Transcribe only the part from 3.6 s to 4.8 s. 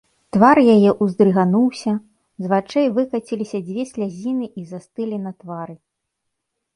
дзве слязіны і